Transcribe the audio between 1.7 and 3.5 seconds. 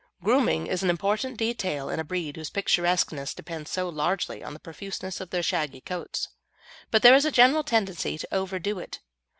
in a breed whose picturesqueness